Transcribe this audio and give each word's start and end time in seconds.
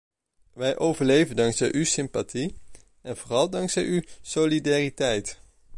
Wij 0.53 0.77
overleven 0.77 1.35
dankzij 1.35 1.73
uw 1.73 1.83
sympathie, 1.85 2.55
en 3.01 3.17
vooral 3.17 3.49
dankzij 3.49 3.83
uw 3.83 4.01
solidariteit! 4.21 5.39